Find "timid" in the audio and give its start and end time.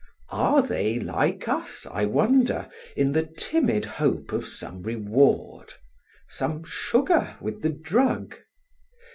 3.21-3.85